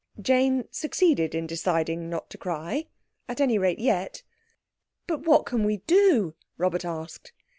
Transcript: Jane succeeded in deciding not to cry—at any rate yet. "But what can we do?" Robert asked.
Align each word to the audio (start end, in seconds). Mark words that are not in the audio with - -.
Jane 0.19 0.67
succeeded 0.71 1.35
in 1.35 1.45
deciding 1.45 2.09
not 2.09 2.31
to 2.31 2.37
cry—at 2.39 3.39
any 3.39 3.59
rate 3.59 3.77
yet. 3.77 4.23
"But 5.05 5.27
what 5.27 5.45
can 5.45 5.63
we 5.63 5.77
do?" 5.85 6.33
Robert 6.57 6.83
asked. 6.83 7.33